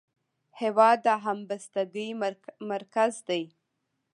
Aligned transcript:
هېواد 0.61 0.97
د 1.05 1.07
همبستګۍ 1.25 2.09
مرکز 2.71 3.13
دی. 3.27 3.43